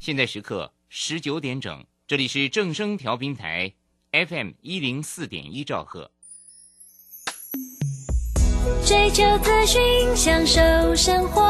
[0.00, 3.72] 现在时刻十九点整，这里是正声调频台
[4.10, 6.10] FM 一零四点一兆赫。
[8.86, 9.80] 追求资讯，
[10.16, 10.60] 享受
[10.96, 11.42] 生活，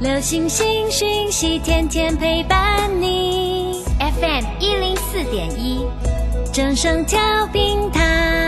[0.00, 3.82] 流星星讯息，天天陪伴你。
[3.98, 5.84] FM 一零四点一，
[6.52, 7.18] 正声调
[7.48, 8.47] 频台。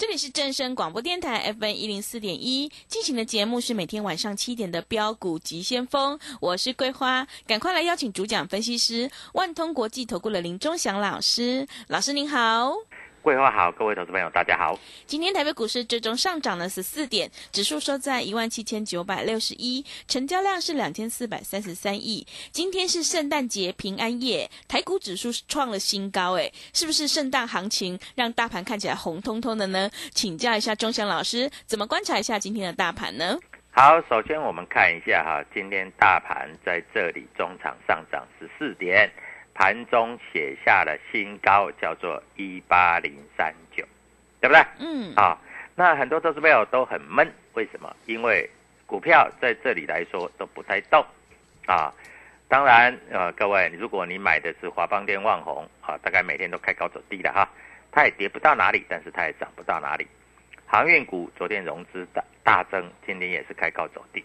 [0.00, 12.72] 这里是正声广播电台 FM 一零四点一，进行的节目是每天晚上七点的标股急先锋，我是桂花，赶快来邀请主讲分析师万通国际投顾的林忠祥老师，老师您好。
[13.22, 14.78] 桂花好，各位投资朋友大家好。
[15.06, 22.26] 今天台北股市最终上涨了十四点，指数收在一万七千九百六十一，成交量是两千四百三十三亿。
[22.50, 29.90] 今天是圣诞节平安夜，台股指数创了新高，哎，是不是圣诞行情让大盘看起来红彤彤的呢？
[30.12, 33.38] 请教一下钟祥老师，怎么观察一下今天的大盘呢？
[33.72, 39.10] 好，首先我们看一下哈，今天大盘在这里中场上涨十四点。
[39.60, 43.84] 盘中写下了新高，叫做一八零三九，
[44.40, 44.64] 对不对？
[44.78, 45.14] 嗯。
[45.14, 45.36] 啊，
[45.74, 47.94] 那很多投资朋友都很闷，为什么？
[48.06, 48.48] 因为
[48.86, 51.04] 股票在这里来说都不太动，
[51.66, 51.92] 啊，
[52.48, 57.46] 当然，呃，各位，如果你买的是华邦电、旺宏，啊，大概每天都开高走低的哈，
[57.92, 60.06] 它也跌不到哪里，但是它也涨不到哪里。
[60.64, 64.24] 航运股昨天融资大大增，今天也是开高走低，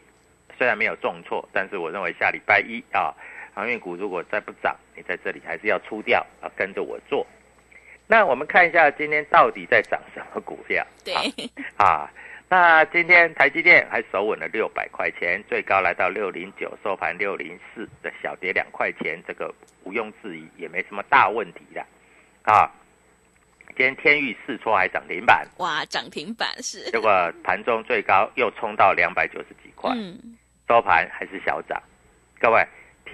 [0.57, 3.13] 虽然没有重挫，但是我认为下礼拜一啊。
[3.55, 7.25] 航运股如果再不涨，你在这里还是要出掉啊，跟着我做。
[8.05, 10.85] 那我们看一下今天到底在涨什么股票？
[11.05, 11.13] 对
[11.77, 12.11] 啊，
[12.49, 19.51] 那今天台积电还守稳了六百块钱，最高来到六零九，收盘六零四的小跌两块钱，这个
[19.85, 21.83] 毋庸置疑，也没什么大问题的
[22.43, 22.69] 啊。
[23.69, 26.91] 今天天域试错还涨停板，哇，涨停板是。
[26.91, 27.09] 结果
[27.41, 31.81] 盘中最高又冲到两百九十几块，嗯，收盘还是小涨，
[32.37, 32.61] 各位。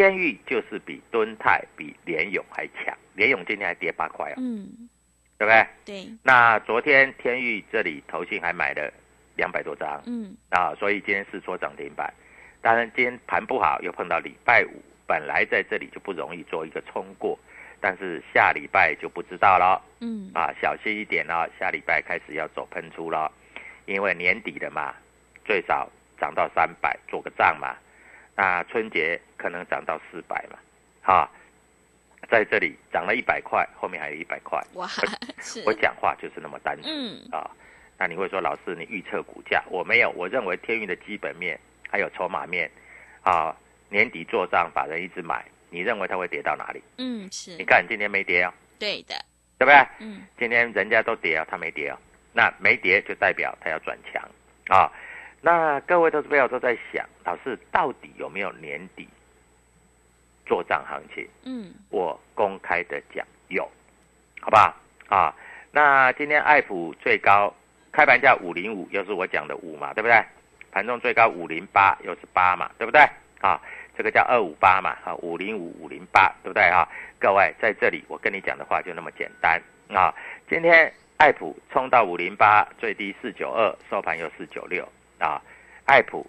[0.01, 4.89] 天域就是比敦泰、比联勇还强，联勇今天还跌八块哦，嗯，
[5.37, 5.67] 对不对？
[5.85, 6.11] 对。
[6.23, 8.91] 那昨天天域这里投信还买了
[9.35, 12.11] 两百多张，嗯，啊，所以今天是说涨停板。
[12.61, 17.37] 当然今天盘不好，又碰到礼拜五，本来在这里就不容易做一个冲过，
[17.79, 23.31] 但是下礼拜就不知道了，嗯，啊，小心一点哦，下礼拜开始要走喷出了，
[23.85, 24.95] 因为年底的嘛，
[25.45, 25.87] 最少
[26.19, 27.75] 涨到三百做个账嘛。
[28.35, 30.57] 那春节可能涨到四百嘛，
[31.01, 31.29] 哈，
[32.29, 34.59] 在这里涨了一百块，后面还有一百块。
[34.73, 34.87] 哇，
[35.39, 37.51] 是我讲话就是那么单纯，嗯啊，
[37.97, 41.59] 那你会说老师你预测股价，我没有，我认为天运的基本面
[41.89, 42.71] 还有筹码面，
[43.21, 43.55] 啊，
[43.89, 46.81] 年底做账把人一直买，你认为它会跌到哪里？
[46.97, 47.57] 嗯，是。
[47.57, 49.15] 你看今天没跌哦，对的，
[49.59, 49.75] 对不对？
[49.99, 51.97] 嗯，今天人家都跌啊，它没跌哦，
[52.33, 54.23] 那没跌就代表它要转强
[54.67, 54.89] 啊。
[55.41, 59.07] 那各位投资友都在想，老师到底有没有年底
[60.45, 61.27] 做账行情？
[61.43, 63.67] 嗯，我公开的讲有，
[64.39, 64.75] 好不好？
[65.09, 65.35] 啊，
[65.71, 67.51] 那今天爱普最高
[67.91, 70.23] 开盘价五零五，又是我讲的五嘛，对不对？
[70.71, 73.01] 盘中最高五零八，又是八嘛，对不对？
[73.41, 73.59] 啊，
[73.97, 76.63] 这个叫二五八嘛，啊，五零五五零八，对不对？
[76.63, 76.87] 啊，
[77.19, 80.13] 各位在这里我跟你讲的话就那么简单啊。
[80.47, 84.87] 今天爱普冲到五零八，最低四九二，收盘又四九六。
[85.21, 85.41] 啊，
[85.85, 86.25] 爱普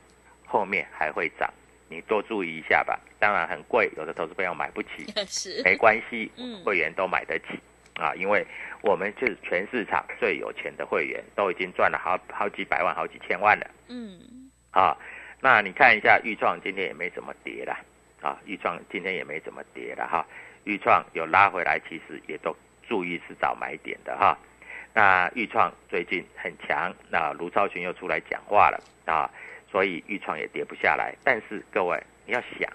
[0.46, 1.52] 后面还会涨，
[1.88, 3.00] 你多注意一下吧。
[3.18, 7.58] 当然很贵，有的投资朋友买不起， 是没关系，嗯会员都买得起
[7.94, 8.46] 啊，因为
[8.82, 14.96] 我们就是全市场最有钱的会员，都已经赚了好好几百万、好几千万了嗯，啊。
[15.40, 17.80] 那你看一下豫创今天也没怎么跌啦，
[18.20, 20.26] 啊，豫创今天也没怎么跌了哈，
[20.64, 22.56] 豫创有拉回来，其实也都
[22.88, 24.38] 注意是找买点的哈。
[24.94, 29.30] 那豫创最近很强，那卢超群又出来讲话了啊，
[29.70, 31.14] 所以豫创也跌不下来。
[31.24, 32.70] 但是各位你要想，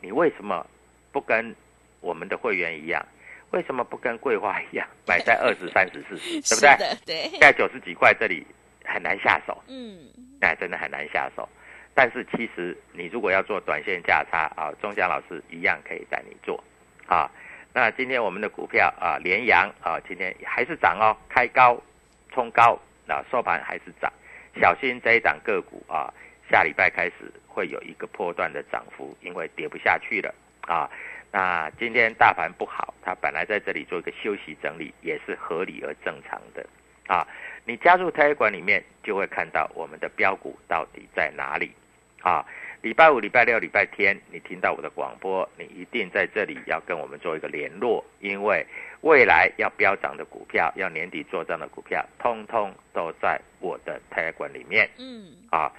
[0.00, 0.66] 你为什么
[1.12, 1.54] 不跟
[2.00, 3.04] 我们的会员一样？
[3.50, 7.30] 为什么不跟桂花一样 买在二十三十四十，对不对？
[7.30, 8.46] 对，在九十几块这里
[8.84, 10.06] 很难下手，嗯，
[10.40, 11.48] 那真的很难下手。
[11.94, 16.62] 但是其实你如果要做短线价差啊，钟祥老师一样可以带你做
[17.06, 17.30] 啊。
[17.78, 21.80] 那今天我们的股票啊，联阳啊，今天还是涨哦，开高
[22.32, 22.76] 冲高
[23.06, 24.12] 啊，收盘还是涨。
[24.60, 26.12] 小心这一档个股啊，
[26.50, 30.90] 下礼拜开始会有一个波段的涨幅，因为跌不下去了啊。
[31.30, 36.66] 那今天大盘不好，它本来在这里做一个休息整理，也是合理而正常的
[37.06, 37.24] 啊。
[37.64, 41.70] 你加入台管里面，就会看到我们的标股到底在哪里
[42.22, 42.44] 啊。
[42.82, 48.64] 礼拜五、礼拜六、礼拜天，你听到我的广播，你一定在这里要跟我们做一个联络，因为
[49.00, 54.88] 未来要飙涨的股票，要年底做账的股票，通通都在我的台管里面。
[54.98, 55.70] 嗯，啊。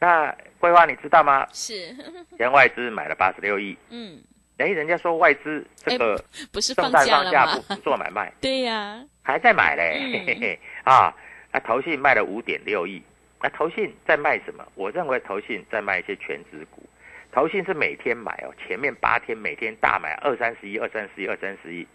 [0.00, 1.46] 那桂花你知道吗？
[1.52, 1.94] 是，
[2.36, 4.20] 前外资买了八十六亿，嗯，
[4.58, 6.22] 哎，人家说外资这个
[6.52, 10.12] 不是放假了放假不做买卖， 对呀，还在买嘞，嗯。
[10.12, 10.60] 嘿嘿嘿。
[10.84, 11.14] 啊！
[11.50, 13.02] 那投信卖了五点六亿，
[13.40, 14.66] 那投信在卖什么？
[14.74, 16.82] 我认为投信在卖一些全值股，
[17.30, 21.86] 投信是每天买哦，前面八天每天大买二三十亿、二三十亿、二三十亿，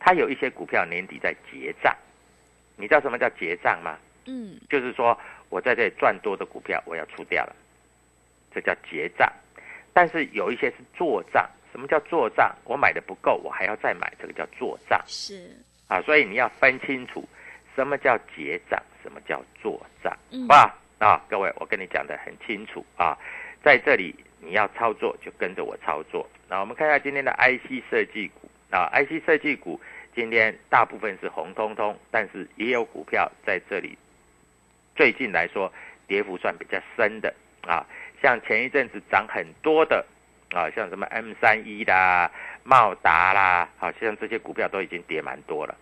[0.00, 1.96] 它有一些股票年底在结账，
[2.76, 3.96] 你知道什么叫结账吗？
[4.26, 5.18] 嗯，就是说
[5.48, 7.54] 我在这里赚多的股票我要出掉了，
[8.52, 9.32] 这叫结账。
[9.92, 12.54] 但是有一些是做账，什么叫做账？
[12.64, 15.00] 我买的不够，我还要再买，这个叫做账。
[15.06, 15.50] 是，
[15.86, 17.28] 啊，所以你要分清楚
[17.76, 20.74] 什么叫结账，什么叫作战，嗯好吧？
[20.98, 23.18] 啊，各位，我跟你讲的很清楚啊，
[23.62, 26.28] 在这里你要操作就跟着我操作。
[26.48, 29.80] 那我们看一下今天的 IC 设计股啊，IC 设计股
[30.14, 33.98] 今天大部分是红彤彤，但是也有股票在这里
[34.94, 35.72] 最近来说
[36.06, 37.34] 跌幅算比较深的
[37.66, 37.84] 啊，
[38.22, 40.04] 像前一阵子涨很多的
[40.52, 42.30] 啊，像什么 M 三一啦、
[42.62, 45.74] 茂达啦，好、像这些股票都已经跌蛮多了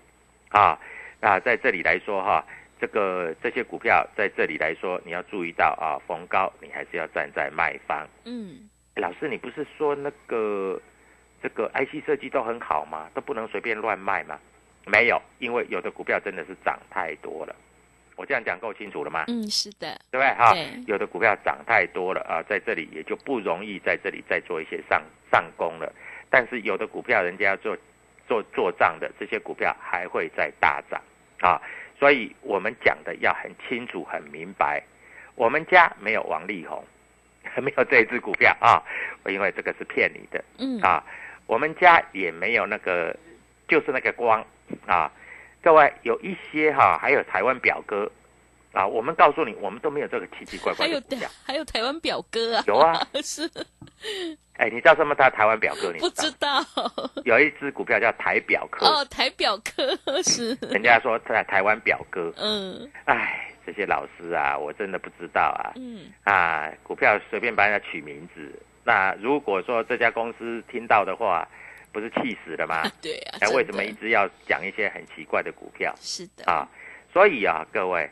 [0.48, 0.78] 啊。
[1.20, 2.46] 那在这里来说哈，
[2.80, 8.08] 这个这些股票在这里来说，你要注意到啊，逢高你还是要站在卖方。
[8.24, 10.80] 嗯，老师，你不是说那个
[11.42, 13.10] 这个 IC 设计都很好吗？
[13.12, 14.38] 都不能随便乱卖吗？
[14.86, 17.54] 没有，因为有的股票真的是涨太多了。
[18.16, 19.24] 我这样讲够清楚了吗？
[19.28, 20.28] 嗯，是的，对不对？
[20.34, 25.92] 哈对，有的股票涨太多了啊，在这里也就不容易在这里再做一些上上攻了。
[26.30, 27.76] 但是有的股票人家要做
[28.26, 31.00] 做做账的，这些股票还会再大涨
[31.40, 31.60] 啊。
[32.00, 34.82] 所以我们讲的要很清楚、很明白。
[35.34, 36.82] 我们家没有王力宏，
[37.62, 38.82] 没有这一只股票啊，
[39.26, 41.04] 因为这个是骗你的嗯，啊。
[41.46, 43.14] 我们家也没有那个，
[43.68, 44.44] 就是那个光
[44.86, 45.12] 啊。
[45.62, 48.10] 各位有一些哈、还有台湾表哥
[48.72, 51.28] 啊，我们告诉你，我们都没有这个奇奇怪怪的股票。
[51.44, 53.50] 还有台湾表哥啊，有啊， 是
[54.56, 55.90] 哎，你知道什么他台湾表哥？
[55.92, 56.62] 你不知知道
[57.24, 62.32] 有一只股票叫台表科，哦，台表哥是， 人家说在台湾表哥。
[62.36, 65.72] 嗯哎，这些老师啊，我真的不知道啊。
[65.76, 68.52] 嗯，啊，股票随便帮人家取名字，
[68.84, 71.48] 那如果说这家公司听到的话，
[71.90, 72.82] 不是气死了吗？
[73.02, 76.68] 对啊，哎，真为什么一直要讲一些很奇怪的股票是的，啊？
[77.12, 78.08] 所以啊，各位，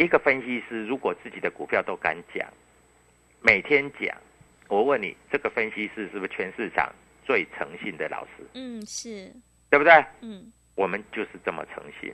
[0.00, 2.48] 一个分析师如果自己的股票都敢讲，
[3.42, 4.16] 每天讲，
[4.66, 6.90] 我问你，这个分析师是不是全市场
[7.22, 8.30] 最诚信的老师？
[8.54, 9.30] 嗯是，
[9.68, 9.92] 对不对？
[10.22, 12.10] 嗯我们就是这么诚信，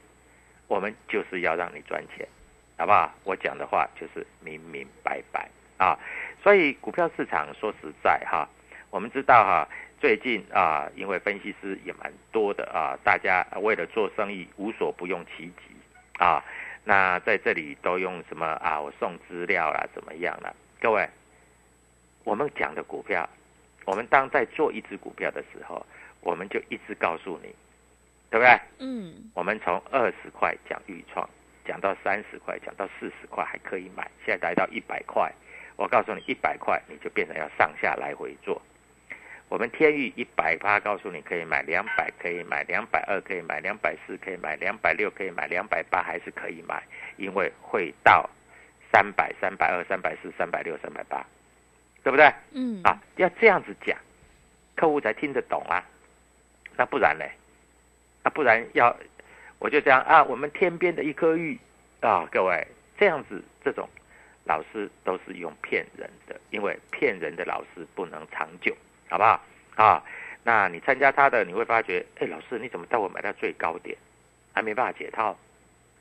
[0.67, 2.27] 我们就是要让你赚钱，
[2.77, 3.15] 好不好？
[3.23, 5.97] 我讲的话就是明明白白啊。
[6.43, 8.49] 所以股票市场说实在哈，
[8.91, 9.69] 我们知道哈，
[10.01, 15.76] 最近啊，因为分析师也蛮多的啊，大家为了做生意无所不用其极
[16.19, 16.45] 啊。
[16.89, 18.81] 那在这里都用什么啊？
[18.81, 20.55] 我送资料啦，怎么样啦？
[20.81, 21.09] 各位，
[22.23, 23.29] 我们讲的股票，
[23.85, 25.85] 我们当在做一只股票的时候，
[26.21, 27.53] 我们就一直告诉你，
[28.31, 28.57] 对不对？
[28.79, 31.29] 嗯我们从二十块讲预创，
[31.65, 35.29] 讲到三十块，讲到四十块还可以买，现在来到一百块，
[35.75, 38.63] 我告诉你，一百块你就变成要上下来回做。
[39.49, 46.83] 我们天域一百八，告诉你可以买两百，可以买两百二，可以买两百四，可以买两百六，可以买两百八，还是可以买，
[47.17, 48.29] 因为会到
[48.93, 51.25] 三百、三百二、三百四、三百六、三百八，
[52.03, 52.33] 对不对？
[52.53, 53.97] 嗯啊，要这样子讲，
[54.75, 55.85] 客户才听得懂啊。
[56.77, 57.25] 那不然呢？
[58.25, 58.95] 那不然要
[59.61, 60.25] 我就这样啊？
[60.25, 61.57] 我们天边的一颗玉
[62.01, 62.67] 啊，各位
[62.99, 63.89] 这样子这种
[64.45, 68.77] 老师都是用骗人的，因为骗人的老师不能长久，
[69.09, 69.41] 好不好？
[69.77, 70.03] 啊，
[70.43, 73.97] 那你参加他的，你会发觉，哎，老师你怎么带我买到最高点，
[74.53, 75.37] 还没办法解套，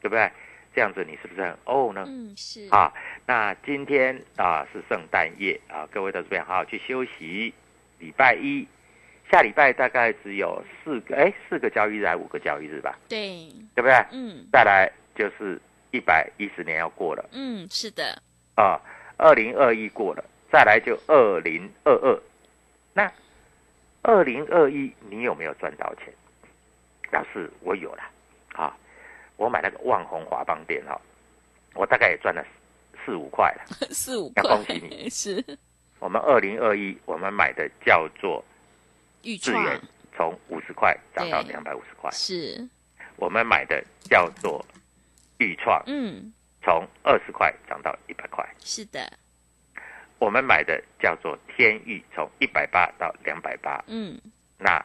[0.01, 0.31] 对不对？
[0.73, 2.03] 这样子你是不是很哦呢？
[2.07, 2.91] 嗯，是啊，
[3.25, 7.53] 那今天啊是圣诞夜啊，各位到这边好好去休息。
[7.97, 8.67] 礼拜一，
[9.31, 12.97] 下礼拜大概只有四个，哎，四个交易日还五个交易日吧？
[13.07, 13.93] 对，对不对？
[14.11, 15.57] 嗯再来就是
[15.91, 18.21] 一百一十年要过了嗯，是的，
[18.55, 18.77] 啊，
[19.17, 22.19] 二零二一过了，再来就二零二二。
[22.95, 23.11] 那
[24.03, 26.13] 二零二一你有没有赚到钱？
[27.11, 28.03] 老师，我有了
[28.53, 28.73] 啊，
[29.35, 30.99] 我买那个万宏华邦店哈，
[31.73, 32.41] 我大概也赚了
[33.03, 33.65] 四五块了。
[33.91, 35.43] 四五要块恭喜你， 是。
[35.99, 38.43] 我们二零二一我们买的叫做
[39.23, 39.81] 预源，
[40.15, 41.51] 从五十块涨到对。
[41.51, 42.65] 两百五十块，是，
[43.17, 44.65] 我们买的叫做
[45.39, 46.31] 豫创，嗯，
[46.63, 49.05] 从二十块涨到一百块，是的，
[50.25, 54.19] 我们买的叫做天域，从一百八到两百八，嗯，
[54.57, 54.83] 那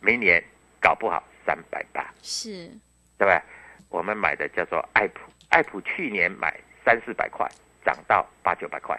[0.00, 0.42] 明年
[0.80, 2.66] 搞不好三百八，是，
[3.18, 3.38] 对不对？
[3.90, 7.46] 我们买的叫做爱普，爱普去年买三四百块，
[7.84, 8.98] 涨到八九百块，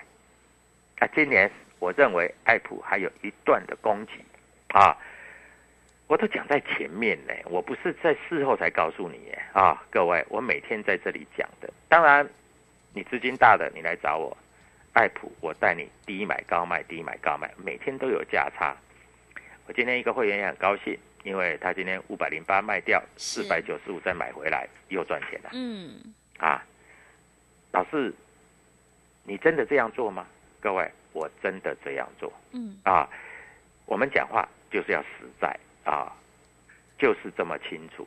[1.00, 4.24] 啊，今年我认为爱普还有一段的攻击
[4.68, 4.96] 啊，
[6.06, 9.42] 我都讲在前面呢，我不是在事后才告诉你耶。
[9.54, 11.68] 啊，各位，我每天在这里讲的。
[11.88, 12.30] 当然，
[12.94, 14.38] 你资金大的，你来找我，
[15.00, 18.76] 爱普，我带你低买高卖，低买高卖，每天都有价差。
[19.66, 26.62] 我今天一个会员也很高兴，因为他今天五百零八卖掉，四百九十五再买回来，又赚钱了嗯，啊！
[27.72, 28.14] 老师，
[29.24, 30.28] 你真的这样做吗？
[30.60, 33.10] 各位，我真的这样做嗯，啊！
[33.86, 35.08] 我们讲话就是要实
[35.40, 36.14] 在啊，
[36.98, 38.06] 就是这么清楚。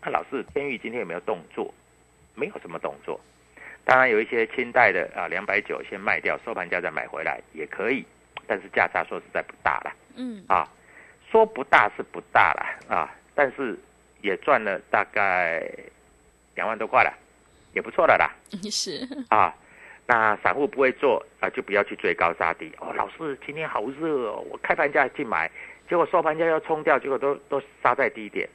[0.00, 1.72] 那老师，天宇今天有没有动作？
[2.34, 3.20] 没有什么动作。
[3.84, 8.04] 当然有一些清代的啊，两百九先卖掉，收盘价再买回来也可以，
[8.46, 9.92] 但是价差说实在不大了。
[10.16, 10.68] 嗯，啊，
[11.30, 13.78] 说不大是不大了啊，但是
[14.20, 15.68] 也赚了大概
[16.54, 17.12] 两万多块了，
[17.74, 18.30] 也不错了啦
[18.70, 19.54] 是，啊。
[20.04, 22.92] 那散户不会做啊，就不要去追高杀低哦。
[22.92, 25.50] 老师今天好热哦，我开盘价进买，
[25.88, 28.46] 结果收盘价要冲掉，结果都都杀在低点。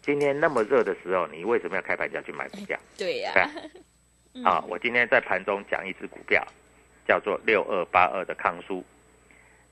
[0.00, 2.78] 今天那么热的时候，你为什么要开盘价去买股票？
[2.96, 3.32] 对呀
[4.34, 6.44] 嗯啊，我今天在盘中讲一只股票，
[7.06, 8.84] 叫做六二八二的康舒，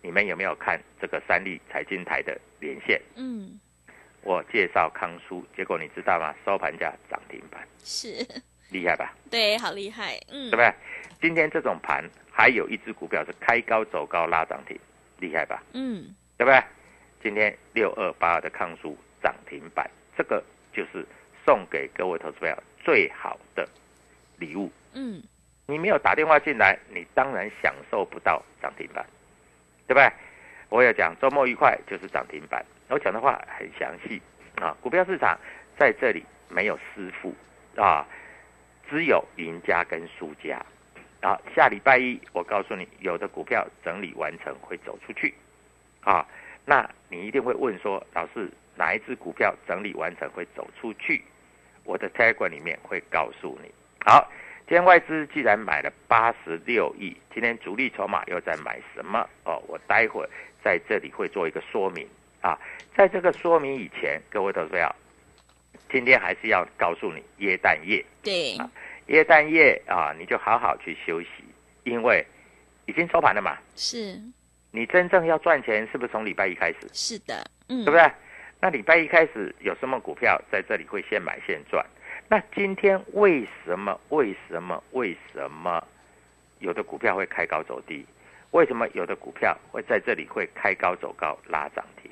[0.02, 3.00] 你们有没有看这个三立财经台的连线？
[3.14, 3.58] 嗯，
[4.22, 6.34] 我介绍康舒，结果你知道吗？
[6.44, 8.26] 收盘价涨停板，是，
[8.70, 9.14] 厉害吧？
[9.30, 10.74] 对，好厉害，嗯对不，对？
[11.20, 14.76] 今天这种盘还有一只股票是开高走高拉涨停，
[15.20, 15.62] 厉害吧？
[15.72, 16.60] 嗯，对不对？
[17.22, 21.06] 今天六二八二的康舒涨停板，这个就是
[21.44, 23.68] 送给各位投资朋友最好的
[24.38, 24.70] 礼物。
[24.94, 25.22] 嗯，
[25.66, 29.04] 你没有打电话进来，你当然享受不到涨停板，
[29.86, 30.10] 对不对？
[30.70, 34.20] 我也讲周末愉快就是涨停板，我讲的话很详细
[34.56, 34.76] 啊。
[34.80, 35.38] 股票市场
[35.78, 37.34] 在这里没有师傅
[37.80, 38.06] 啊，
[38.90, 40.60] 只有赢家跟输家
[41.20, 41.40] 啊。
[41.54, 45.34] 下礼拜一我告诉你，有的股票整理完成会走出去
[46.02, 46.26] 啊。
[46.66, 51.24] 那你一定会问说，老师哪一只股票整理完成会走出去？
[51.84, 53.72] 我的 Telegram 里面会告诉你。
[54.08, 54.26] 好，
[54.66, 59.28] 今天外资既然买了八十六亿，今天主力筹码又在买什么？
[59.44, 60.30] 哦，我待会儿
[60.64, 62.08] 在这里会做一个说明
[62.40, 62.58] 啊。
[62.96, 64.96] 在这个说明以前，各位投资者，
[65.92, 68.56] 今天还是要告诉你耶诞夜，对，
[69.08, 71.28] 耶诞夜啊，你就好好去休息，
[71.84, 72.24] 因为
[72.86, 73.58] 已经收盘了嘛。
[73.76, 74.18] 是，
[74.70, 76.88] 你真正要赚钱，是不是从礼拜一开始？
[76.94, 78.10] 是的，嗯，对不对？
[78.58, 81.84] 那礼拜一开始有什么股票在这里会现买现赚？
[82.28, 83.98] 那今天为什么？
[84.10, 84.82] 为什么？
[84.92, 85.82] 为什么
[86.58, 88.04] 有的股票会开高走低？
[88.50, 92.10] 为什么有的股票会在这里会开高走高拉涨停？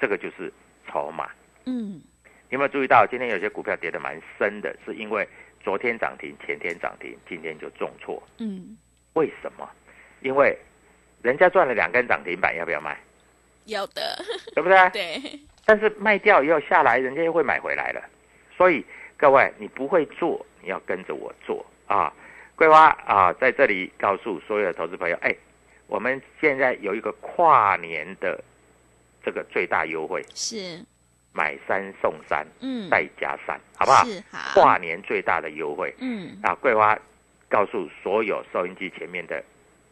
[0.00, 0.52] 这个就是
[0.88, 1.28] 筹码。
[1.64, 2.00] 嗯，
[2.48, 4.74] 你有没有注意到今天有些股票跌得蛮深的？
[4.84, 5.28] 是因为
[5.60, 8.22] 昨天涨停，前天涨停，今天就重挫。
[8.38, 8.76] 嗯，
[9.14, 9.68] 为什么？
[10.20, 10.56] 因为
[11.22, 12.98] 人家赚了两根涨停板，要不要卖？
[13.66, 14.24] 要的，
[14.54, 14.78] 对不对？
[14.90, 18.02] 对，但是卖掉以后下来，人家又会买回来了。
[18.56, 18.84] 所以
[19.18, 22.12] 各位，你不会做，你要跟着我做啊！
[22.54, 25.34] 桂花啊，在这里告诉所有的投资朋友，哎，
[25.86, 28.42] 我们现在有一个跨年的
[29.24, 30.84] 这个最大优惠，是，
[31.32, 34.04] 买三送三，嗯，再加三，好不好？
[34.04, 36.54] 是好，跨年最大的优惠嗯，啊！
[36.54, 36.98] 桂花
[37.48, 39.42] 告诉所有收音机前面的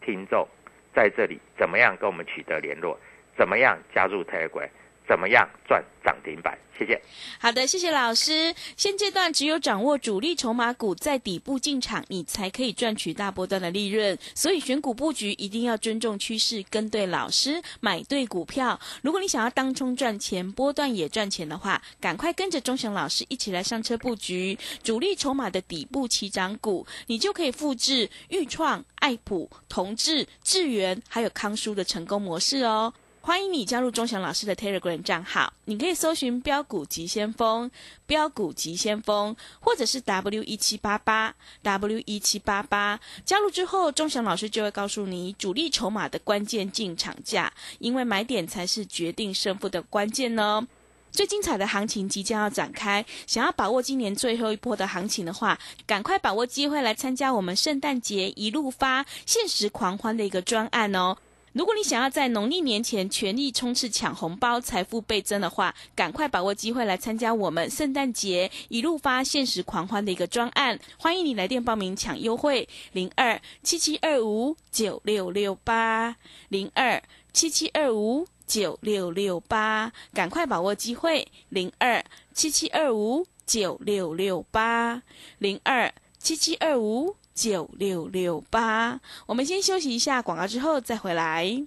[0.00, 0.46] 听众，
[0.94, 2.98] 在这里怎么样跟我们取得联络，
[3.36, 4.68] 怎么样加入 Telegram，
[5.06, 6.58] 怎么样赚涨停板？
[6.76, 7.00] 谢谢。
[7.38, 8.52] 好的，谢谢老师。
[8.76, 14.18] 现阶段只有掌握主力筹码股在底部进场，你才可以赚取大波段的利润。
[14.34, 18.80] 所以选股布局一定要尊重趋势，跟对老师，买对股票。
[19.02, 32.92] 如果你想要当冲赚钱，波段也赚钱的话，赶快跟着钟祥老师一起来上车布局主力筹码的底部起涨股，你就可以复制豫创、爱普、同志、智源还有康舒的成功模式哦。
[33.26, 37.70] 欢迎你加入钟祥老师的 Telegram 账号，你可以搜寻“标股急先锋”、
[38.04, 43.00] “标股急先锋”，或者是 W 一七八八 W 一七八八。
[43.24, 50.68] 加入之后，钟祥老师就会告诉你主力筹码的关键进场价，因为买点才是决定胜负的关键呢。
[51.10, 61.16] 最精彩的行情即将要展开，想要把握今年最后一波的行情的话，赶快把握机会来参加我们圣诞节一路发限时狂欢的一个专案哦。
[61.54, 70.76] 如果你想要在农历年前全力冲刺抢红包、财富倍增的话，赶快把握机会来参加我们圣诞节一路发限时狂欢的一个专案。
[70.98, 76.16] 欢迎你来电报名抢优惠，零二七七二五九六六八
[76.48, 77.00] 零二
[77.32, 85.04] 七七二五九六六八，赶快把握机会，零二七七二五九六六八
[85.38, 87.14] 零二七七二五。
[87.34, 91.64] 九六六八，我们先休息一下广告，之后再回来。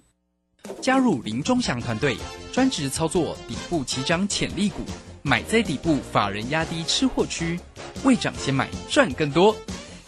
[0.80, 2.16] 加入林中祥团队，
[2.52, 4.82] 专职操作底部起涨潜力股，
[5.22, 7.60] 买在底部，法人压低吃货区，
[8.02, 9.54] 未涨先买赚更多。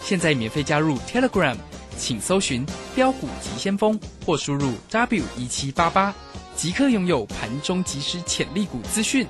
[0.00, 1.56] 现在免费加入 Telegram，
[1.96, 2.64] 请搜寻
[2.94, 6.14] 标股急先锋或输入 W 一七八八，
[6.56, 9.26] 即刻拥有盘中即时潜力股资讯。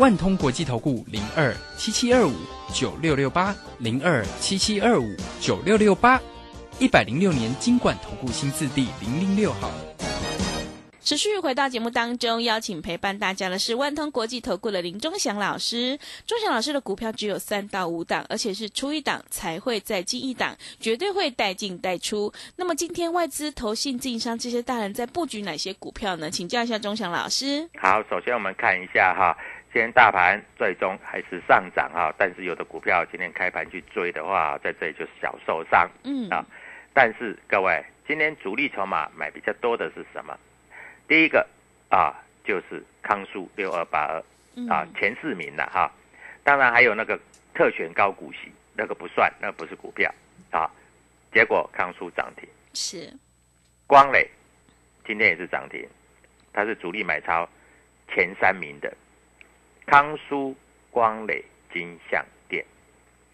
[0.00, 2.32] 万通国际投顾零二七七二五
[2.72, 6.18] 九六六八零二七七二五九六六八，
[6.78, 9.70] 一百零六年金管投顾新字第零零六号。
[11.02, 15.98] 持续回到节目当中，邀请陪伴大家的是万通国际投顾的林忠祥老师。
[16.26, 22.32] 忠祥老师的股票只有三到五档，而且是出一档才会再进一档，绝对会带进带出。
[22.56, 26.30] 那么今天外资、投信、自营商这些大人在布局哪些股票呢？
[26.30, 27.68] 请教一下忠祥老师。
[27.78, 29.36] 好，首先我们看一下哈。
[29.72, 35.88] 今天大盘最终还是上涨哈，但是有的股票今天开盘去追的话，在这里就小受伤。
[36.02, 36.44] 嗯啊，
[36.92, 40.36] 但是各位，今天主力筹码买比较多的是什么？
[41.06, 41.46] 第一个
[41.88, 42.12] 啊，
[42.44, 44.20] 就是康苏六二八二
[44.68, 45.88] 啊，前四名了哈。
[46.42, 47.16] 当然还有那个
[47.54, 50.12] 特选高股息，那个不算，那不是股票
[50.50, 50.68] 啊。
[51.32, 53.16] 结果康苏涨停，是
[53.86, 54.28] 光磊
[55.06, 55.86] 今天也是涨停，
[56.52, 57.48] 它是主力买超
[58.12, 58.92] 前三名的。
[59.90, 60.54] 康舒、
[60.92, 62.64] 光磊、金相店，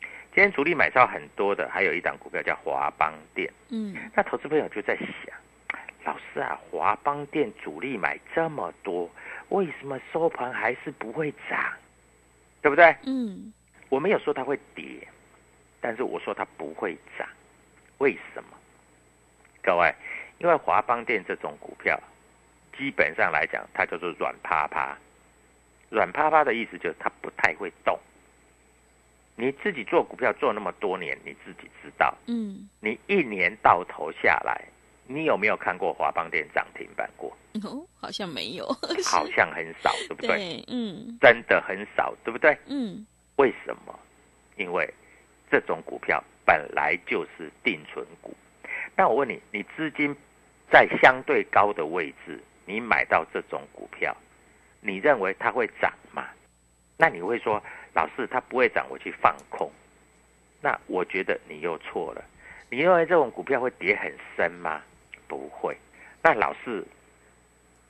[0.01, 3.53] 今天主力买超很多的，还有一档股票叫华邦店。
[3.69, 5.37] 嗯，那投资朋友就在想，
[6.05, 9.11] 老师啊，华邦店主力买这么多，
[9.51, 11.61] 为什么收盘还是不会涨？
[12.63, 12.97] 对不对？
[13.05, 13.53] 嗯，
[13.91, 15.07] 我没有说它会跌，
[15.79, 17.29] 但是我说它不会涨，
[17.99, 18.57] 为什么？
[19.63, 19.95] 各位，
[20.39, 22.01] 因为华邦店这种股票，
[22.79, 24.97] 基本上来讲，它叫做软趴趴。
[25.91, 27.99] 软趴趴的意思就是它不太会动。
[29.37, 32.15] 你自己做股票做那么多年，你自己知道。
[32.27, 32.69] 嗯。
[32.81, 34.65] 你一年到头下来，
[35.07, 37.37] 你有没有看过华邦店涨停板过？
[37.63, 38.67] 哦，好像没有。
[39.05, 40.29] 好像很少， 对不对？
[40.29, 41.19] 对，嗯。
[41.21, 42.57] 真的很少，对不对？
[42.67, 43.07] 嗯。
[43.37, 43.99] 为什么？
[44.57, 44.89] 因为
[45.51, 48.35] 这种股票本来就是定存股。
[48.97, 50.17] 那我问你，你资金
[50.73, 54.17] 在相对高的位置，你买到这种股票？
[54.81, 56.25] 你认为它会涨吗？
[56.99, 57.63] 那你会说，
[57.93, 59.71] 老师它不会涨，我去放空。
[60.63, 62.25] 那我觉得你又错了。
[62.71, 64.81] 你认为这种股票会跌很深吗？
[65.29, 65.77] 不会。
[66.23, 66.83] 那老师，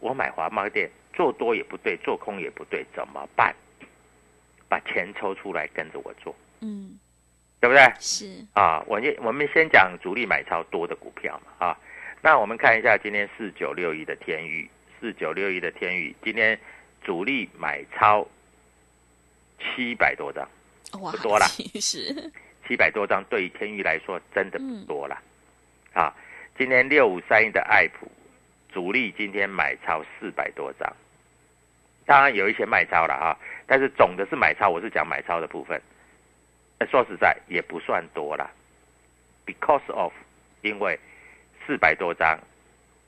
[0.01, 3.55] 我买华茂店做多也不对，做空也不对，怎么办？
[4.69, 6.99] 把钱抽出来跟着我做，嗯，
[7.61, 7.93] 对不对？
[8.01, 11.79] 是啊，我先我们先讲主力买超多的股票嘛啊。
[12.21, 14.69] 那我们看一下今天四九六一的天宇，
[15.01, 16.59] 四九六一的天宇今天。
[17.07, 18.27] 主力买超
[19.61, 20.47] 七百多张，
[20.91, 21.47] 不多了。
[21.47, 22.33] 其实
[22.67, 25.17] 七百多张对于天域来说真的不多了。
[25.95, 26.13] 啊，
[26.59, 28.11] 今天六五三一的爱普
[28.73, 30.93] 主力今天买超四百多张，
[32.05, 33.39] 当然有一些卖超了啊，
[33.69, 34.69] 但是总的是买超。
[34.69, 35.81] 我是讲买超的部分，
[36.91, 38.51] 说实在也不算多了
[39.47, 40.13] ，because of
[40.63, 40.99] 因为
[41.65, 42.37] 四百多张，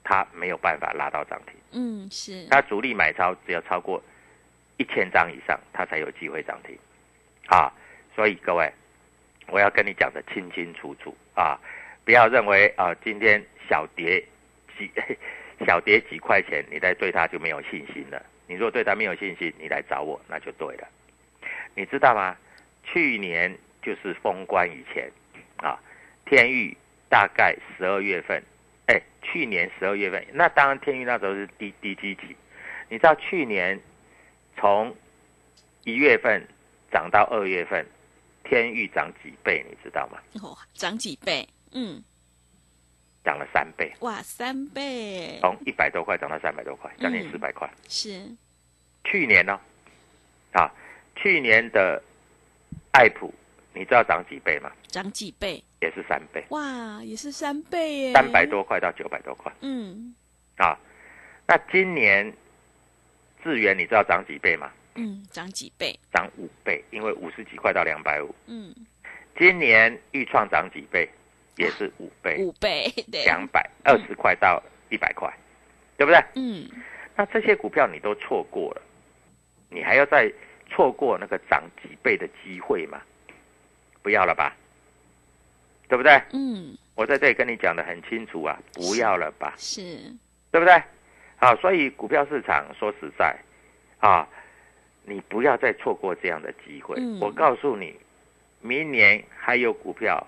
[0.09, 1.55] 它没有办法拉到涨停。
[1.73, 2.47] 嗯，是。
[2.47, 4.03] 他主力买超只要超过
[4.79, 6.75] 一千张以上，他才有机会涨停，
[7.49, 7.71] 啊，
[8.17, 8.73] 所以各位，
[9.49, 11.61] 我要跟你讲的清清楚楚啊，
[12.07, 14.25] 不要认为啊今天小跌
[14.79, 14.91] 几
[15.67, 20.89] 小跌几块钱，你再对它就没有信心了你如果对它没有信心，你来找我那就对了。
[21.75, 22.35] 你知道吗？
[22.83, 25.11] 去年就是封关以前
[25.59, 25.79] 啊，
[26.25, 26.75] 天域
[27.11, 28.43] 大概十二月份，哎，
[29.23, 32.37] 去年十二月份，那当然天域那时候是低低基期。
[32.89, 33.79] 你知道去年
[34.57, 34.95] 从
[35.85, 36.47] 一月份
[36.91, 37.85] 涨到二月份，
[38.45, 39.65] 天域涨几倍？
[39.69, 40.19] 你知道吗？
[40.43, 41.47] 哦，涨几倍？
[41.73, 42.03] 嗯，
[43.23, 47.71] 涨了三倍，哇，三倍，从一百多块涨到三百多块，将近嗯四百块。
[47.89, 48.27] 是，
[49.05, 49.61] 去年呢、
[50.53, 50.73] 啊，
[51.15, 52.03] 去年的
[52.93, 53.35] 爱普，
[53.79, 54.73] 你知道涨几倍吗？
[54.89, 55.63] 涨几倍？
[55.81, 60.13] 也是三倍，哇，也是三倍耶，三百，多块到九百多块嗯
[60.57, 60.77] 啊。
[61.47, 62.31] 那今年
[63.45, 64.69] 智源你知道涨几倍吗？
[64.97, 65.97] 嗯，涨几倍？
[66.13, 68.35] 涨五倍，因为五十几块到两百五。
[68.47, 68.75] 嗯，
[69.39, 71.09] 今年豫创涨几倍？
[71.57, 74.61] 也是五倍，五倍， 对，两百二十块到
[74.91, 75.33] 一百块，
[75.97, 76.21] 对不对？
[76.35, 76.69] 嗯，
[77.15, 78.83] 那这些股票你都错过了，
[79.71, 80.33] 你还要再
[80.69, 83.01] 错过那个涨几倍的机会吗？
[84.09, 84.57] 不要了吧，
[85.87, 86.19] 对不对？
[86.33, 89.83] 嗯，我在这里跟你讲的很清楚啊，不要了吧，是，
[90.51, 90.83] 对不对？
[91.37, 93.37] 好，所以股票市场说实在
[93.99, 94.27] 啊，
[95.05, 96.97] 你不要再错过这样的机会。
[96.99, 97.21] 嗯。
[97.21, 97.95] 我告诉你，
[98.63, 100.27] 明年还有股票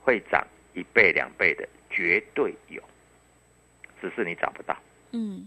[0.00, 2.82] 会涨一倍两倍的，绝对有，
[4.00, 4.74] 只是你找不到，
[5.12, 5.46] 嗯，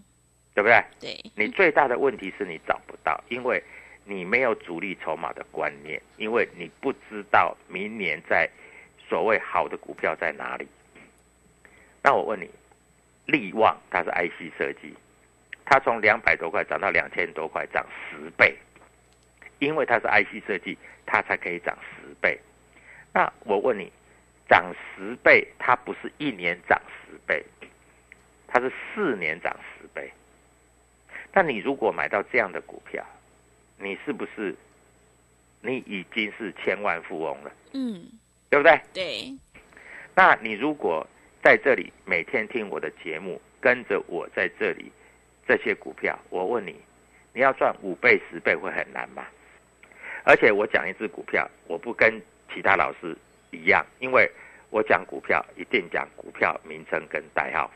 [0.54, 0.84] 对不对？
[1.00, 3.64] 对，你最大的问题是你找不到，因为
[4.06, 8.50] 你没有主力筹码的观念，因为你不知道明年在
[9.08, 10.68] 所谓好的股票在哪里。
[12.02, 12.50] 那我问你，
[13.26, 14.94] 力旺它是 IC 设计，
[15.64, 18.58] 它从两百多块涨到两千多块，涨十倍，
[19.60, 22.38] 因为它是 IC 设计，它才可以涨十倍。
[23.14, 23.90] 那我问你，
[24.50, 27.42] 涨十倍，它不是一年涨十倍，
[28.48, 30.12] 它是四年涨十倍。
[31.32, 33.06] 那你如果买到这样的股票，
[33.84, 34.56] 你是不是
[35.62, 38.08] 你已经是千万富翁了，嗯，
[38.50, 38.80] 对不对？
[38.94, 39.38] 对，
[40.16, 41.06] 那你如果
[41.44, 44.90] 在这里每天听我的节目，跟着我在这里
[45.46, 46.74] 这些股票，我问你，
[47.34, 49.26] 你要赚五倍十倍会很难吗？
[50.24, 52.22] 而且我讲一只股票，我不跟
[52.54, 53.14] 其他老师
[53.52, 54.32] 一样，因为
[54.70, 57.70] 我讲股票一定讲股票名称跟代号，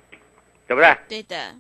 [0.66, 0.96] 对不对？
[1.10, 1.54] 对的，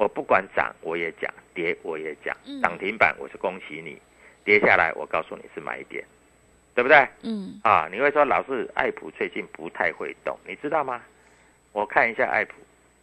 [0.00, 4.00] 我不管涨我也讲，跌我也讲嗯，涨停板我是恭喜你，
[4.42, 6.02] 跌下来我告诉你是买点，
[6.74, 7.06] 对不对？
[7.22, 11.02] 嗯，啊，你会说老师爱普最近不太会动，你知道吗？
[11.72, 12.54] 我看一下爱普，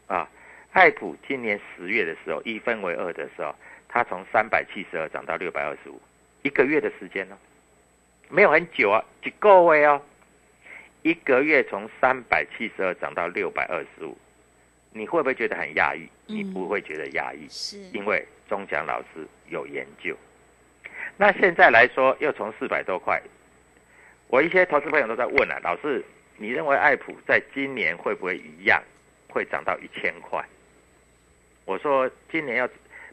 [0.08, 0.28] 啊，
[0.72, 3.54] 爱普今年十月的时候一分为二的时候，
[3.88, 6.02] 它从三百七十二涨到六百二十五，
[6.42, 7.38] 一个月的时间哦，
[8.28, 10.02] 没有很久啊，几个位哦，
[11.04, 14.18] 一个月从三百七十二涨到六百二十五，
[14.92, 16.10] 你会不会觉得很讶异？
[16.26, 20.16] 你嗯不会觉得讶异，是，因为钟祥老师有研究。
[21.16, 23.22] 那现在来说，又从四百多块，
[24.28, 26.04] 我一些投资朋友都在问啊，老师，
[26.38, 28.82] 你认为爱普在今年会不会一样，
[29.30, 30.44] 会涨到一千块？
[31.66, 32.70] 我说今年要，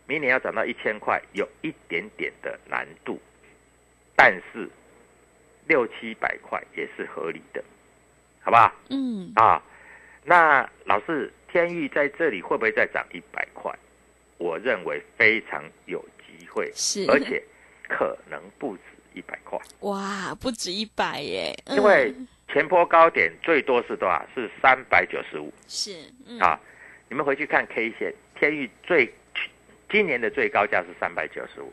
[0.06, 3.20] 明年要涨到一千块，有一点点的难度，
[4.14, 4.68] 但是
[5.66, 7.64] 六七百块也是合理的，
[8.42, 8.72] 好不好？
[8.90, 9.62] 嗯，啊，
[10.24, 13.72] 那老师，天域在这里会不会再涨一百块？
[14.38, 17.40] 我认为非常有机会，是，而且
[17.88, 18.82] 可能不止
[19.14, 22.12] 一百块，哇，不止一百耶，嗯因为
[22.48, 24.26] 前波高点最多是多少？
[24.34, 26.58] 是三百九十五是，嗯，啊！
[27.08, 29.14] 你们回去看 K 线，天域最
[29.88, 31.72] 今年的最高价是三百九十五。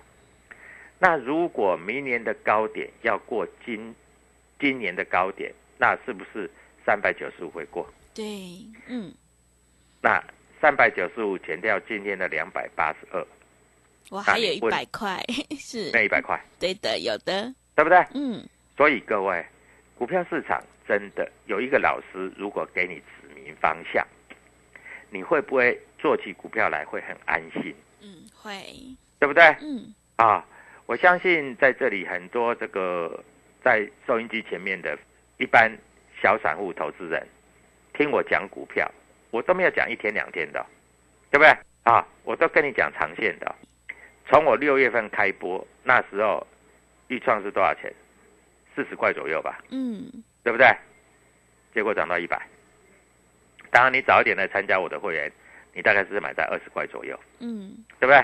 [1.00, 3.96] 那如果明年的高点要过今
[4.60, 6.48] 今年的高点，那是不是
[6.86, 7.92] 三百九十五会过？
[8.14, 8.24] 对，
[8.88, 9.12] 嗯，
[10.02, 10.24] 那
[10.60, 13.20] 三百九十五减掉今天的两百八十二，
[14.10, 15.24] 哇，那还有一百块，
[15.58, 17.98] 是，那一百块，对的，有的，对不对？
[18.14, 18.44] 嗯，
[18.76, 19.46] 所以各位，
[19.96, 24.06] 股票市场真的有一个老师，如果给你指明方向，
[25.10, 27.76] 你会不会做起股票来会很安心？
[28.02, 28.52] 嗯，会，
[29.20, 29.44] 对不对？
[29.62, 30.44] 嗯，啊，
[30.86, 33.24] 我相信在这里很多这个
[33.64, 34.98] 在收音机前面的
[35.38, 35.72] 一般
[36.22, 37.28] 小散户投资人，
[37.94, 38.92] 听我讲股票，
[39.32, 40.66] 我都没有讲一天两天的，
[41.32, 41.58] 对不对？
[41.84, 43.56] 啊，我都跟你讲长线的。
[44.28, 46.46] 从我六月份开播，那时候
[47.08, 47.92] 预创是多少钱？
[48.74, 50.10] 四十块左右吧，嗯，
[50.44, 50.66] 对不对？
[51.74, 52.42] 结果涨到一百。
[53.70, 55.32] 当然，你早一点来参加我的会员，
[55.74, 57.20] 你大概是买在二十块左右。
[57.40, 58.24] 嗯，对不对？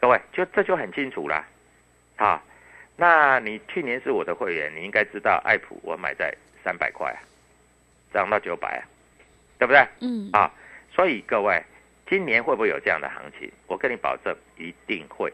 [0.00, 1.46] 各位，就这就很清楚啦。
[2.16, 2.42] 啊，
[2.96, 7.18] 那你去年是我的会员，你应该知道爱普我买在三百块啊，
[8.12, 8.82] 涨到九百啊，
[9.64, 9.86] 对不对？
[10.00, 10.50] 嗯，啊，
[10.92, 11.62] 所以各位，
[12.06, 13.50] 今年会不会有这样的行情？
[13.66, 15.32] 我跟你保证，一定会。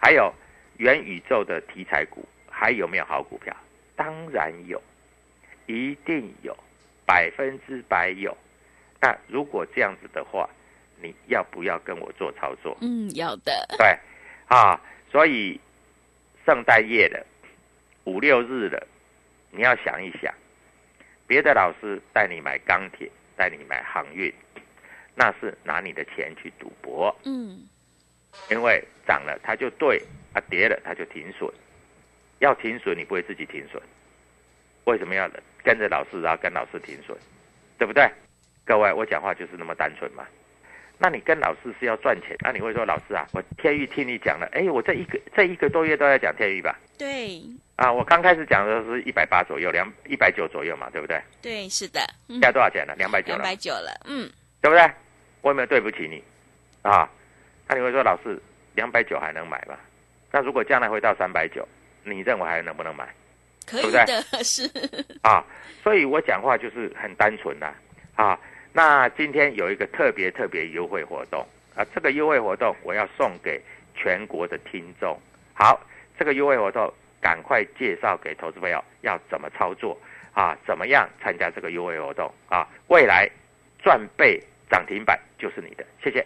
[0.00, 0.32] 还有
[0.76, 3.54] 元宇宙的题材股，还有没有好股票？
[3.96, 4.80] 当然有，
[5.66, 6.56] 一定有，
[7.04, 8.36] 百分之百有。
[9.00, 10.48] 那如果这样子的话，
[11.00, 12.78] 你要不要跟我做操作？
[12.80, 13.66] 嗯，要的。
[13.76, 13.98] 对，
[14.46, 15.58] 啊，所以
[16.46, 17.26] 圣诞夜的
[18.04, 18.86] 五六日的，
[19.50, 20.32] 你要想一想，
[21.26, 24.30] 别的老师带你买钢铁，带你买航运，
[25.14, 27.14] 那是拿你的钱去赌博。
[27.24, 27.66] 嗯，
[28.50, 30.02] 因为涨了它就对，
[30.34, 31.48] 啊跌了它就停损。
[32.40, 33.82] 要停损，你不会自己停损，
[34.84, 35.28] 为什么要
[35.64, 37.16] 跟着老师，然后跟老师停损，
[37.78, 38.08] 对不对？
[38.64, 40.24] 各位，我讲话就是那么单纯嘛。
[40.98, 46.78] 那你跟老师是要赚钱，那你会说老师啊，我天域听你讲了，哎，我这一个这一个多月都在讲天域吧？
[46.96, 47.42] 对。
[47.78, 51.22] 啊，我刚开始讲的是一百八左右，两一百九左右嘛，对不对？
[51.40, 52.00] 对，是的。
[52.26, 52.92] 现在多少钱了？
[52.96, 53.28] 两百九。
[53.28, 54.28] 两百九了，嗯，
[54.60, 54.82] 对不对？
[55.42, 56.20] 我有没有对不起你？
[56.82, 57.08] 啊，
[57.68, 58.36] 那你会说老师，
[58.74, 59.76] 两百九还能买吗？
[60.32, 61.66] 那如果将来回到三百九？
[62.02, 63.08] 你认为还能不能买？
[63.64, 64.06] 可以的，
[64.42, 64.68] 是
[65.22, 65.44] 啊，
[65.84, 67.72] 所以我讲话就是很单纯的
[68.16, 68.36] 啊。
[68.72, 73.62] 那今天有一个特别特别优惠活动啊，这个优惠活动我要送给
[73.94, 75.16] 全国的听众。
[75.54, 75.80] 好，
[76.18, 79.98] 这个优惠活动赶快介绍给投资朋友，要怎么操作
[80.32, 80.56] 啊？
[80.66, 82.66] 怎么样参加这个优惠活动啊？
[82.88, 83.28] 未来
[83.82, 86.24] 赚倍涨停板就是你的，谢谢。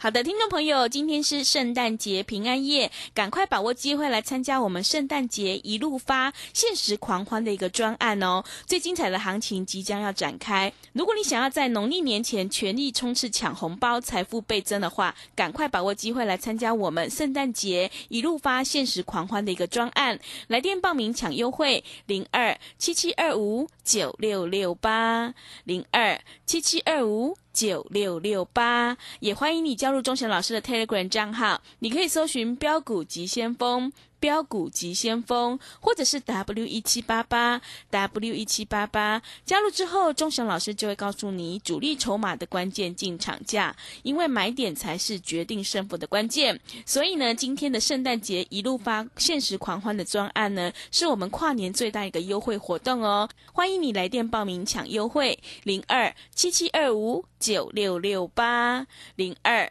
[0.00, 8.44] 好的，听众朋友，今天是圣诞节平安夜，赶快把握机会来参加我们圣诞节一路发限时狂欢的一个专案哦！
[8.64, 10.72] 最精彩的行情即将要展开。
[10.92, 20.20] 如果你想要在农历年前全力冲刺抢红包、财富倍增的话，赶快把握机会来参加我们圣诞节一路发限时狂欢的一个专案。
[20.46, 25.32] 来电报名抢优惠：零二七七二五九六六八
[25.64, 27.38] 零二七七二五。
[27.50, 33.92] 九六六八，也欢迎你加入钟祥老师的 Telegram 账号，你可以搜寻“标股急先锋”。
[34.20, 46.60] 标股急先锋，或者是 W 一七八八 W 一七八八，加入之后，钟祥老师就会告诉你主力筹码的关键进场价，因为买点才是决定胜负的关键。
[46.84, 53.28] 所以呢，今天的圣诞节一路发限时狂欢的专案呢，是我们跨年最大一个优惠活动哦。
[53.52, 59.70] 欢迎你来电报名抢优惠，零二七七二五九六六八零二。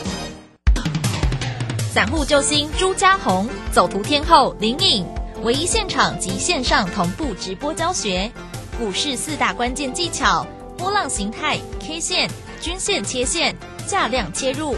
[1.93, 5.05] 散户救星朱家红，走图天后林颖，
[5.43, 8.31] 唯一现场及线上同步直播教学，
[8.79, 13.53] 股市四大关键技巧：波浪形态、K 线、均线切线、
[13.85, 14.77] 价量切入。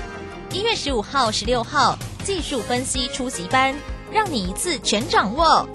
[0.52, 3.76] 一月十五号、十六号技术分析初级班，
[4.12, 5.70] 让你一次全掌握。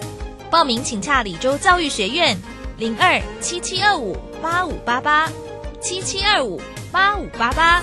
[0.51, 2.37] 报名请洽李州教育学院，
[2.77, 5.31] 零二七七二五八五八八
[5.79, 6.59] 七七二五
[6.91, 7.81] 八五八八。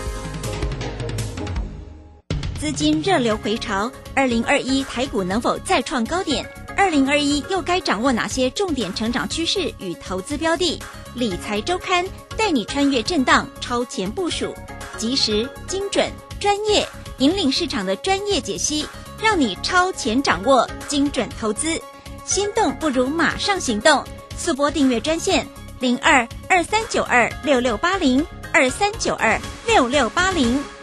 [2.57, 6.45] 资金热流回潮，二零二一台股能否再创高点？
[6.77, 10.81] 二零二一又该掌握哪些重点成长趋势与投资标的？
[11.15, 12.05] 理财周刊
[12.37, 14.55] 带你穿越震荡，超前部署，
[14.97, 16.87] 及时、精准、专业，
[17.19, 18.87] 引领市场的专业解析，
[19.23, 21.81] 让你超前掌握精准投资。
[22.25, 24.03] 心动不如马上行动，
[24.37, 25.47] 速播订阅专线
[25.79, 30.76] 零二二三九二六六八零二三九二六六八零。